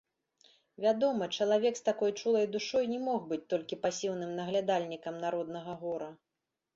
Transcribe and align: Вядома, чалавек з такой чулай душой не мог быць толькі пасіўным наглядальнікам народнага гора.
Вядома, 0.83 1.25
чалавек 1.41 1.75
з 1.79 1.83
такой 1.89 2.11
чулай 2.23 2.47
душой 2.55 2.85
не 2.93 2.97
мог 3.09 3.27
быць 3.33 3.41
толькі 3.55 3.79
пасіўным 3.83 4.31
наглядальнікам 4.39 5.21
народнага 5.27 5.77
гора. 5.83 6.09